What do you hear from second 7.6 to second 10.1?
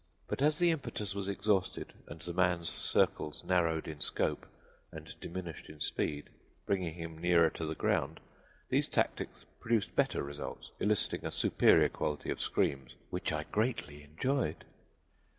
the ground, these tactics produced